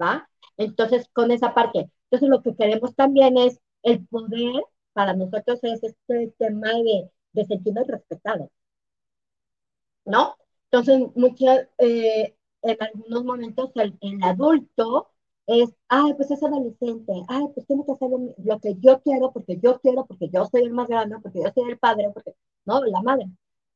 [0.00, 0.28] ¿va?
[0.56, 5.82] Entonces, con esa parte, entonces lo que queremos también es el poder, para nosotros es
[5.82, 8.50] este tema de, de sentirnos respetados,
[10.04, 10.36] ¿no?
[10.70, 15.08] Entonces, muchas, eh, en algunos momentos el, el adulto
[15.46, 19.58] es, ay, pues es adolescente, ay, pues tiene que hacer lo, que yo quiero, porque
[19.62, 22.82] yo quiero, porque yo soy el más grande, porque yo soy el padre, porque, no,
[22.84, 23.26] la madre.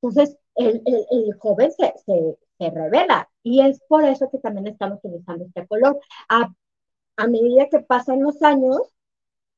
[0.01, 4.67] Entonces, el, el, el joven se, se, se, revela y es por eso que también
[4.69, 5.99] estamos utilizando este color.
[6.29, 6.53] A,
[7.17, 8.81] a medida que pasan los años,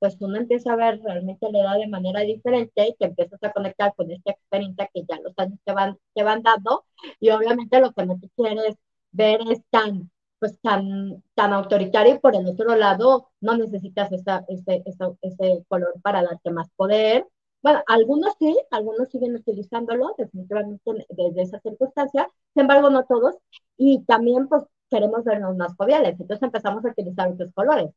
[0.01, 3.53] pues uno empieza a ver realmente la edad de manera diferente y te empiezas a
[3.53, 6.85] conectar con esta experiencia que ya los años te van, te van dando
[7.21, 8.77] y obviamente lo que no te quieres
[9.13, 14.45] ver es tan pues tan, tan autoritario y por el otro lado no necesitas esa,
[14.49, 14.83] ese,
[15.21, 17.27] ese color para darte más poder.
[17.63, 23.37] Bueno, algunos sí, algunos siguen utilizándolo definitivamente desde esa circunstancia, sin embargo no todos,
[23.77, 27.91] y también pues queremos vernos más joviales, entonces empezamos a utilizar otros colores.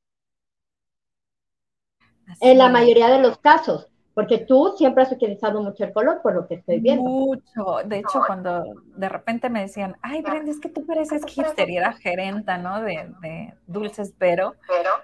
[2.42, 6.36] En la mayoría de los casos, porque tú siempre has utilizado mucho el color, por
[6.36, 7.10] lo que estoy viendo.
[7.10, 7.78] Mucho.
[7.86, 8.64] De hecho, cuando
[8.96, 12.82] de repente me decían, ay, Brenda, es que tú pareces hipster, y era gerenta, ¿no?
[12.82, 14.56] De, de Dulces Pero.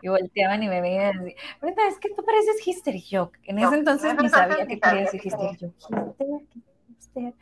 [0.02, 2.96] Y volteaban y me veían y decían, Brenda, es que tú pareces hipster.
[2.96, 5.50] Y yo, en ese entonces ni sabía que quería decir hipster.
[5.54, 6.28] Y yo, hipster,
[6.88, 7.24] hipster.
[7.24, 7.34] Me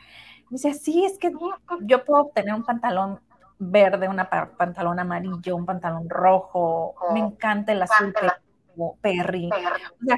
[0.52, 1.34] decía, sí, es que
[1.82, 3.20] yo puedo tener un pantalón
[3.60, 4.22] verde, un
[4.58, 6.96] pantalón amarillo, un pantalón rojo.
[7.14, 8.14] Me encanta el azul
[9.02, 9.50] perry.
[9.52, 10.18] O sea,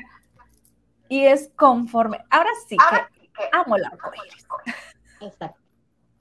[1.09, 2.19] y es conforme.
[2.29, 4.11] Ahora sí que, amo el arco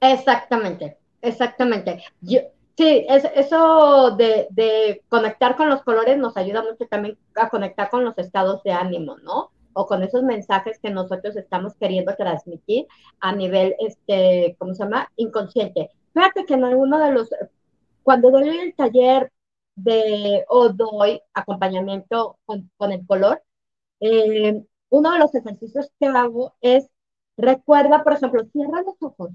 [0.00, 2.02] Exactamente, exactamente.
[2.20, 2.40] Yo,
[2.76, 8.16] sí, eso de, conectar con los colores nos ayuda mucho también a conectar con los
[8.18, 9.50] estados de ánimo, ¿no?
[9.74, 12.86] O con esos mensajes que nosotros estamos queriendo transmitir
[13.20, 15.10] a nivel, este, ¿cómo se llama?
[15.16, 15.90] Inconsciente.
[16.14, 17.28] Fíjate que en alguno de los,
[18.02, 19.30] cuando doy el taller
[19.84, 23.42] de, o doy acompañamiento con, con el color,
[24.00, 26.88] eh, uno de los ejercicios que hago es,
[27.36, 29.30] recuerda, por ejemplo, cierra los ojos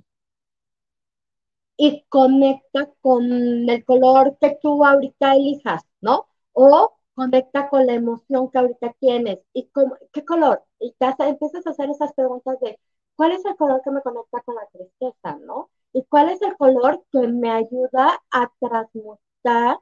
[1.78, 3.24] y conecta con
[3.70, 6.28] el color que tú ahorita elijas, ¿no?
[6.54, 9.40] O conecta con la emoción que ahorita tienes.
[9.54, 9.70] ¿Y
[10.12, 10.64] qué color?
[10.80, 12.80] Y te empiezas a hacer esas preguntas de,
[13.16, 15.70] ¿cuál es el color que me conecta con la tristeza, ¿no?
[15.94, 19.80] ¿Y cuál es el color que me ayuda a transmutar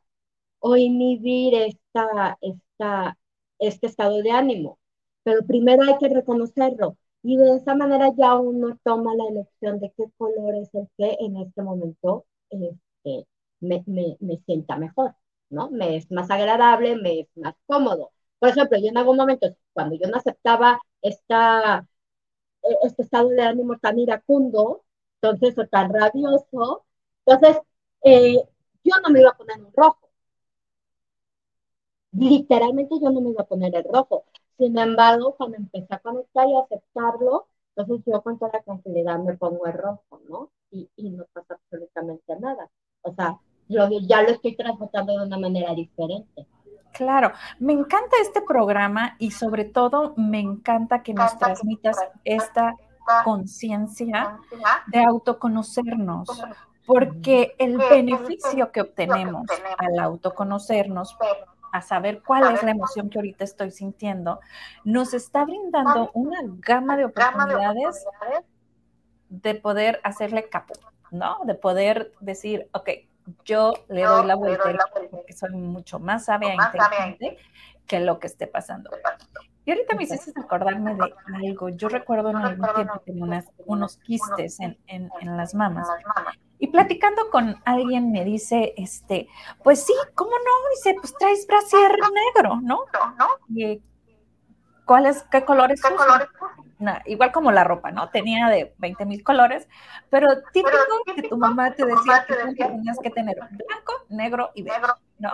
[0.61, 3.17] o inhibir esta, esta,
[3.59, 4.79] este estado de ánimo?
[5.23, 9.91] pero primero hay que reconocerlo y de esa manera ya uno toma la elección de
[9.97, 13.27] qué color es el que en este momento este,
[13.59, 13.83] me,
[14.45, 15.15] sienta mejor,
[15.49, 15.69] ¿no?
[15.69, 18.11] Me es más agradable, me es más cómodo.
[18.39, 21.87] Por ejemplo, yo en algún momento, cuando yo no aceptaba esta,
[22.83, 24.83] este estado de ánimo tan iracundo,
[25.21, 26.85] entonces, o tan rabioso,
[27.25, 27.61] entonces,
[28.03, 28.37] eh,
[28.83, 30.10] yo no me iba a poner un rojo.
[32.11, 34.25] Literalmente yo no me iba a poner el rojo.
[34.57, 39.19] Sin embargo, cuando empecé a conectar y a aceptarlo, entonces yo con toda la tranquilidad
[39.19, 40.49] me pongo el rojo, ¿no?
[40.71, 42.69] Y, y no pasa absolutamente nada.
[43.01, 46.45] O sea, yo ya lo estoy transmutando de una manera diferente.
[46.93, 52.75] Claro, me encanta este programa y sobre todo me encanta que nos transmitas esta
[53.23, 54.37] conciencia
[54.87, 56.27] de autoconocernos,
[56.85, 59.45] porque el beneficio que obtenemos
[59.77, 61.17] al autoconocernos,
[61.71, 64.39] a saber cuál es la emoción que ahorita estoy sintiendo,
[64.83, 68.05] nos está brindando una gama de oportunidades
[69.29, 70.73] de poder hacerle capo,
[71.11, 71.39] ¿no?
[71.45, 72.89] De poder decir, ok,
[73.45, 77.37] yo le doy la vuelta porque soy mucho más sabia e inteligente
[77.87, 78.89] que lo que esté pasando.
[79.63, 81.13] Y ahorita me hiciste acordarme de
[81.47, 81.69] algo.
[81.69, 85.87] Yo recuerdo en algún tiempo tenía unos quistes en, en, en, las mamas.
[86.63, 89.27] Y platicando con alguien me dice, este,
[89.63, 90.69] pues sí, ¿cómo no?
[90.75, 91.91] Dice, pues traes brasier
[92.35, 92.83] negro, ¿no?
[93.49, 93.81] Y,
[94.85, 95.81] ¿Cuáles, qué colores?
[95.81, 96.27] ¿Qué colores?
[97.07, 98.11] igual como la ropa, ¿no?
[98.11, 99.67] Tenía de 20 mil colores,
[100.11, 100.77] pero típico
[101.15, 105.31] que tu mamá te decía que tenías que tener blanco, negro y verde, ¿no?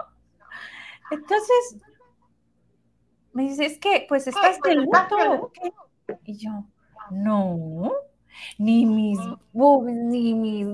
[1.12, 1.78] Entonces,
[3.34, 5.52] me dice, es que, pues estás de luto.
[6.24, 6.64] Y yo,
[7.12, 7.92] no,
[8.58, 9.20] ni mis
[9.54, 10.68] ni mis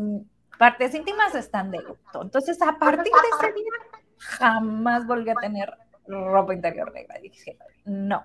[0.57, 2.21] partes íntimas están de luto.
[2.21, 3.71] Entonces, a partir de ese día,
[4.17, 5.73] jamás volví a tener
[6.07, 7.19] ropa interior negra.
[7.19, 8.23] Dije, no.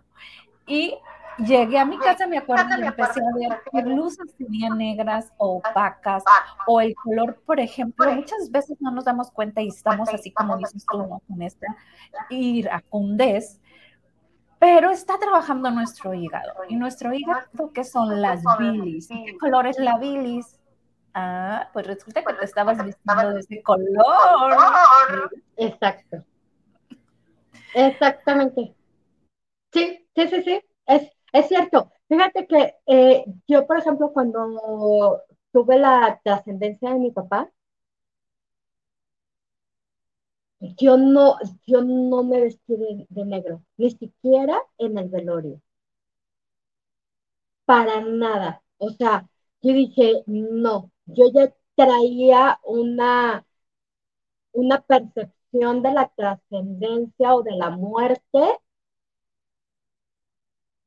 [0.66, 0.98] Y
[1.38, 5.56] llegué a mi casa, me acuerdo, y empecé a ver qué blusas tenían negras o
[5.56, 6.24] opacas,
[6.66, 10.56] o el color, por ejemplo, muchas veces no nos damos cuenta y estamos así como
[10.56, 11.22] dices tú, ¿no?
[11.26, 11.66] con esta
[12.30, 13.60] iracundez,
[14.58, 16.52] pero está trabajando nuestro hígado.
[16.68, 19.08] Y nuestro hígado, ¿qué son las bilis?
[19.08, 20.57] ¿Qué color es la bilis?
[21.20, 23.88] Ah, pues resulta que te estabas vistiendo de ese color.
[25.56, 26.24] Exacto.
[27.74, 28.72] Exactamente.
[29.72, 30.60] Sí, sí, sí, sí.
[30.86, 31.90] Es, es cierto.
[32.08, 37.50] Fíjate que eh, yo, por ejemplo, cuando tuve la trascendencia de mi papá,
[40.78, 42.74] yo no, yo no me vestí
[43.08, 45.60] de, negro, ni siquiera en el velorio.
[47.66, 48.62] Para nada.
[48.78, 49.28] O sea,
[49.62, 53.44] yo dije, no, yo ya traía una,
[54.52, 58.38] una percepción de la trascendencia o de la muerte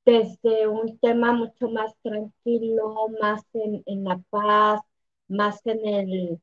[0.05, 4.81] desde un tema mucho más tranquilo, más en, la paz,
[5.27, 6.41] más en el,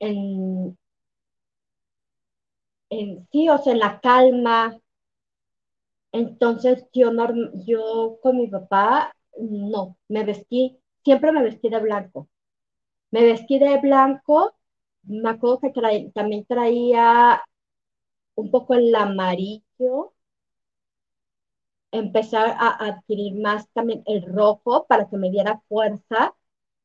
[0.00, 0.78] en,
[3.30, 4.78] sí, o sea, en la calma.
[6.12, 7.10] Entonces yo,
[7.66, 12.28] yo con mi papá, no, me vestí, siempre me vestí de blanco.
[13.14, 14.54] Me vestí de blanco,
[15.04, 17.42] me acuerdo que también traía
[18.36, 20.14] un poco el amarillo,
[21.92, 26.34] empezar a adquirir más también el rojo para que me diera fuerza,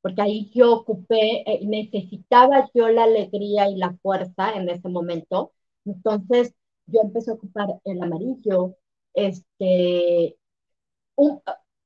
[0.01, 5.51] porque ahí yo ocupé, eh, necesitaba yo la alegría y la fuerza en ese momento.
[5.85, 6.53] Entonces
[6.87, 8.75] yo empecé a ocupar el amarillo,
[9.13, 10.37] este,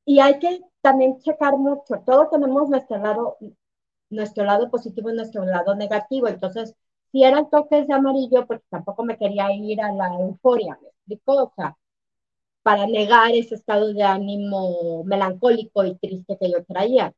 [0.06, 3.38] y hay que también checar mucho, todos tenemos nuestro lado,
[4.10, 6.76] nuestro lado positivo y nuestro lado negativo, entonces
[7.12, 11.44] si eran toques de amarillo, porque tampoco me quería ir a la euforia, me explico,
[11.44, 11.78] o sea,
[12.64, 17.14] para negar ese estado de ánimo melancólico y triste que yo traía.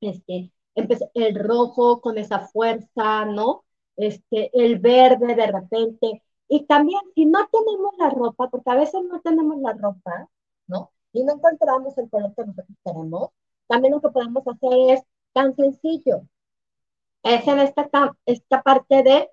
[0.00, 3.64] Este, el rojo con esa fuerza, ¿no?
[3.96, 6.22] Este, el verde de repente.
[6.48, 10.28] Y también, si no tenemos la ropa, porque a veces no tenemos la ropa,
[10.66, 10.92] ¿no?
[11.12, 13.30] Y no encontramos el color que nosotros queremos,
[13.68, 16.22] también lo que podemos hacer es tan sencillo.
[17.22, 17.88] Es en esta,
[18.26, 19.30] esta parte de,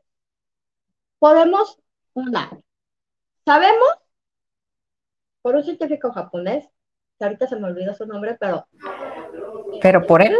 [1.18, 1.80] podemos,
[2.14, 2.52] una,
[3.46, 3.90] sabemos
[5.42, 6.68] por un científico japonés,
[7.18, 8.68] que ahorita se me olvidó su nombre, pero...
[9.82, 10.36] ¿Pero por él?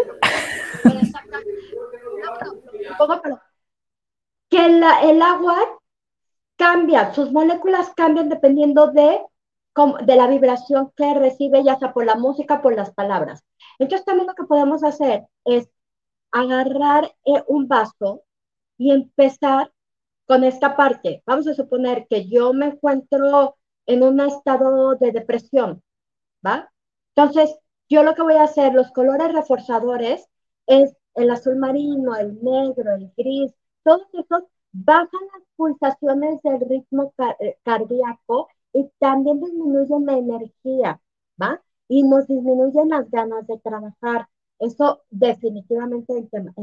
[4.50, 5.58] que el agua
[6.56, 9.22] cambia, sus moléculas cambian dependiendo de,
[10.04, 13.44] de la vibración que recibe, ya sea por la música, por las palabras.
[13.80, 15.70] Entonces también lo que podemos hacer es
[16.32, 18.24] agarrar eh, un vaso
[18.78, 19.72] y empezar
[20.28, 21.24] con esta parte.
[21.26, 23.58] Vamos a suponer que yo me encuentro
[23.88, 25.82] en un estado de depresión,
[26.46, 26.72] ¿va?
[27.16, 27.58] Entonces,
[27.90, 30.28] yo lo que voy a hacer, los colores reforzadores,
[30.68, 33.54] es el azul marino, el negro, el gris,
[33.84, 41.02] todos esos bajan las pulsaciones del ritmo eh, cardíaco y también disminuyen la energía,
[41.42, 41.62] ¿va?
[41.90, 44.30] Y nos disminuyen las ganas de trabajar.
[44.60, 46.54] Eso definitivamente en,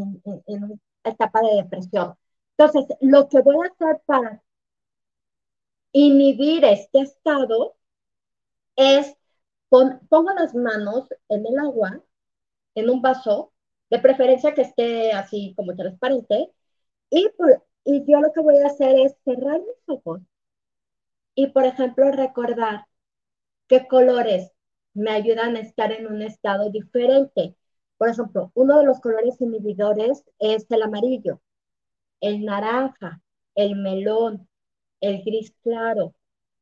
[0.47, 2.15] en, una etapa de depresión.
[2.57, 4.43] Entonces, lo que voy a hacer para
[5.93, 7.75] inhibir este estado
[8.77, 9.17] es
[9.69, 12.03] pongo las manos en el agua,
[12.75, 13.53] en un vaso,
[13.91, 16.53] de preferencia que esté así como transparente,
[17.11, 17.29] y,
[17.85, 20.21] y yo lo que voy a hacer es cerrar mis ojos
[21.37, 22.87] y, por ejemplo, recordar
[23.69, 24.53] qué colores
[24.97, 27.55] me ayudan a estar en un estado diferente.
[27.99, 31.41] Por ejemplo, uno de los colores inhibidores es el amarillo,
[32.21, 33.23] el naranja,
[33.55, 34.49] el melón,
[35.01, 36.15] el gris claro,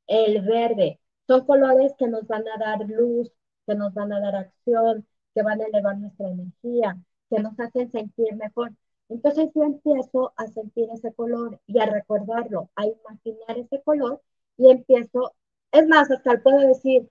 [0.06, 1.00] el verde.
[1.26, 3.30] Son colores que nos van a dar luz,
[3.66, 6.98] que nos van a dar acción, que van a elevar nuestra energía,
[7.30, 8.72] que nos hacen sentir mejor.
[9.08, 14.20] Entonces yo empiezo a sentir ese color y a recordarlo, a imaginar ese color
[14.56, 15.34] y empiezo,
[15.72, 17.08] es más, hasta puedo decir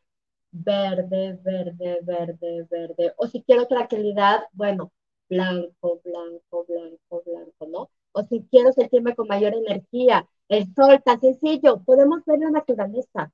[0.53, 4.91] verde, verde, verde, verde, o si quiero tranquilidad, bueno,
[5.29, 7.89] blanco, blanco, blanco, blanco, ¿no?
[8.13, 13.31] O si quiero sentirme con mayor energía, el sol, tan sencillo, podemos ver la naturaleza.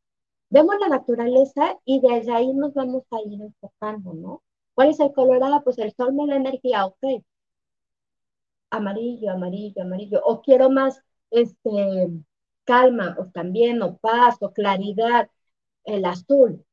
[0.49, 4.43] Vemos la naturaleza y desde ahí nos vamos a ir enfocando, ¿no?
[4.75, 5.39] ¿Cuál es el color?
[5.43, 7.23] Ah, pues el sol me da energía, ok.
[8.71, 10.21] Amarillo, amarillo, amarillo.
[10.23, 11.01] O quiero más,
[11.31, 12.09] este,
[12.65, 15.29] calma, o también, o paz, o claridad,
[15.85, 16.65] el azul,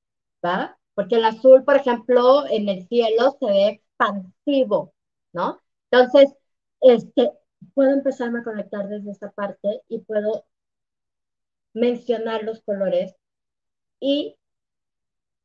[0.95, 4.95] Porque el azul, por ejemplo, en el cielo se ve expansivo,
[5.33, 5.61] ¿no?
[5.91, 6.35] Entonces,
[6.81, 7.33] este,
[7.75, 10.45] puedo empezarme a conectar desde esta parte y puedo
[11.75, 13.15] mencionar los colores
[14.01, 14.37] y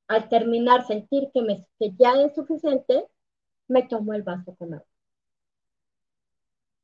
[0.07, 3.07] al terminar sentir que, que ya es suficiente,
[3.67, 4.90] me tomo el vaso con agua.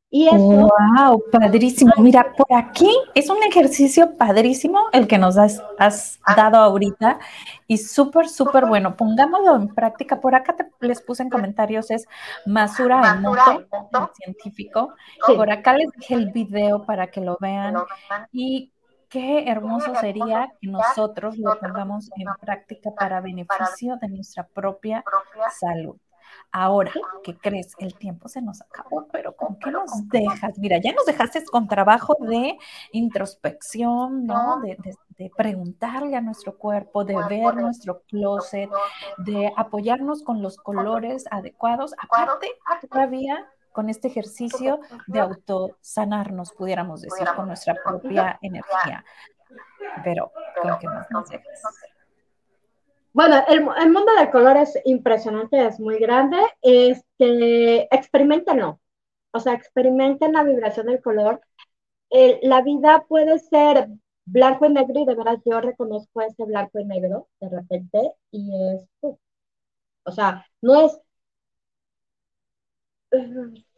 [0.09, 1.91] Y eso, wow, padrísimo.
[1.97, 7.19] Mira, por aquí es un ejercicio padrísimo el que nos has, has dado ahorita
[7.67, 8.95] y súper, súper bueno.
[8.95, 10.21] Pongámoslo en práctica.
[10.21, 12.05] Por acá les puse en comentarios, es
[12.45, 13.67] Masura Emoto,
[14.13, 14.93] científico.
[15.25, 17.75] Por acá les dejé el video para que lo vean.
[18.31, 18.71] Y
[19.09, 25.03] qué hermoso sería que nosotros lo pongamos en práctica para beneficio de nuestra propia
[25.59, 25.97] salud.
[26.51, 26.91] Ahora,
[27.23, 27.73] ¿qué crees?
[27.77, 30.57] El tiempo se nos acabó, pero ¿con qué nos dejas?
[30.57, 32.57] Mira, ya nos dejaste con trabajo de
[32.91, 34.61] introspección, ¿no?
[34.61, 34.77] De,
[35.35, 38.69] preguntarle a nuestro cuerpo, de ver nuestro closet,
[39.17, 41.93] de apoyarnos con los colores adecuados.
[41.99, 42.47] Aparte,
[42.89, 49.03] todavía con este ejercicio de autosanarnos, pudiéramos decir, con nuestra propia energía.
[50.03, 50.31] Pero,
[50.61, 51.61] ¿con qué más nos dejas?
[53.17, 56.37] Bueno, el, mundo del color es impresionante, es muy grande.
[56.61, 58.79] Este, experimentenlo.
[59.31, 61.41] O sea, experimenten la vibración del color.
[62.43, 63.89] la vida puede ser
[64.25, 68.51] blanco y negro y de verdad yo reconozco ese blanco y negro de repente y
[68.75, 68.87] es,
[70.03, 70.99] o sea, no es,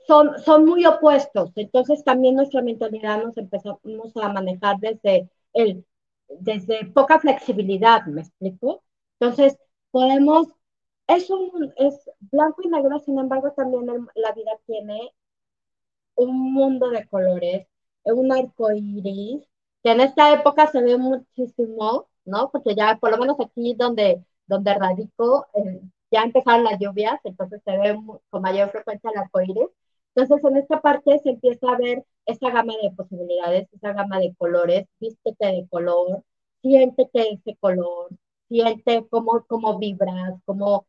[0.08, 1.52] son, son muy opuestos.
[1.56, 3.80] Entonces también nuestra mentalidad nos empezamos
[4.22, 5.86] a manejar desde el,
[6.28, 8.84] desde poca flexibilidad, ¿me explico?
[9.20, 9.58] Entonces,
[9.92, 10.48] podemos,
[11.08, 15.14] es, un, es blanco y negro, sin embargo, también la vida tiene
[16.16, 17.68] un mundo de colores,
[18.04, 19.44] un arco iris,
[19.84, 22.50] que en esta época se ve muchísimo, ¿no?
[22.52, 27.62] Porque ya, por lo menos aquí donde, donde radico, eh, ya empezaron las lluvias, entonces
[27.64, 27.98] se ve
[28.30, 29.70] con mayor frecuencia el arco iris.
[30.16, 34.34] Entonces, en esta parte se empieza a ver esa gama de posibilidades, esa gama de
[34.38, 36.24] colores, vístete de color,
[36.62, 38.10] siéntete ese color,
[38.50, 40.88] siente cómo, cómo vibras, cómo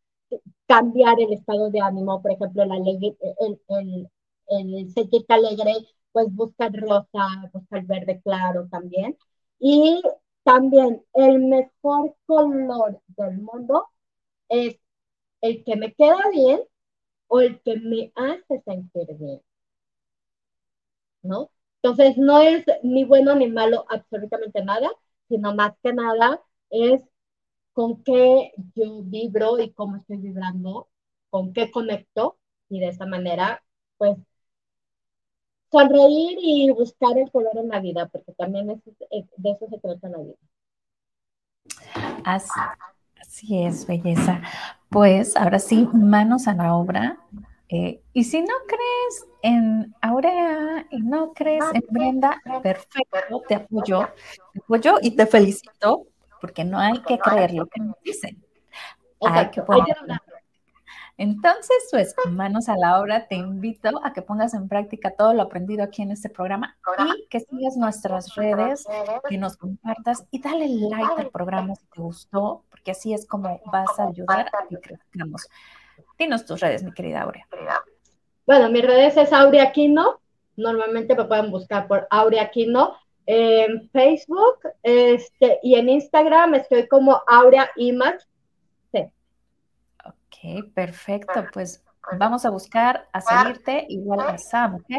[0.66, 2.72] cambiar el estado de ánimo, por ejemplo, el,
[3.40, 4.11] el, el,
[4.48, 5.72] el sentirte alegre,
[6.12, 9.16] pues busca el rosa, busca el verde claro también.
[9.58, 10.02] Y
[10.44, 13.86] también el mejor color del mundo
[14.48, 14.78] es
[15.42, 16.61] el que me queda bien
[17.28, 19.42] o el que me hace sentir bien.
[21.22, 21.50] ¿No?
[21.82, 24.90] Entonces, no es ni bueno ni malo absolutamente nada,
[25.28, 27.02] sino más que nada es
[27.73, 30.89] con qué yo vibro y cómo estoy vibrando,
[31.31, 33.62] con qué conecto y de esa manera,
[33.97, 34.16] pues,
[35.71, 40.18] sonreír y buscar el color en la vida, porque también de eso se trata la
[40.18, 40.37] vida.
[42.25, 44.43] Así, es, belleza.
[44.89, 47.18] Pues ahora sí, manos a la obra.
[47.68, 54.09] Eh, y si no crees en Aurea y no crees en Brenda, perfecto, te apoyo,
[54.53, 56.09] te apoyo y te felicito
[56.41, 58.43] porque no hay que creer lo que nos dicen.
[59.20, 60.14] Hay que ponerlo
[61.18, 65.43] Entonces, pues, manos a la obra, te invito a que pongas en práctica todo lo
[65.43, 66.78] aprendido aquí en este programa
[67.16, 68.86] y que sigas nuestras redes,
[69.28, 73.61] que nos compartas y dale like al programa si te gustó, porque así es como
[73.66, 75.47] vas a ayudar a que crezcamos.
[76.18, 77.47] Dinos tus redes, mi querida Aurea.
[78.47, 80.20] Bueno, mis redes es Aurea Aquino.
[80.57, 82.97] Normalmente me pueden buscar por Aurea Aquino
[83.33, 88.26] en Facebook este, y en Instagram estoy como Aurea Image
[90.05, 91.45] Ok, perfecto.
[91.53, 91.85] Pues
[92.18, 94.91] vamos a buscar a seguirte igual a Sam, ¿ok?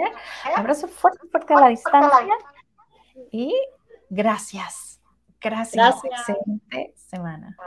[0.55, 2.35] Abrazo fuerte, fuerte a la distancia
[3.31, 3.53] y
[4.09, 5.01] gracias.
[5.39, 6.01] Gracias.
[6.01, 6.29] gracias.
[6.29, 7.57] Excelente semana.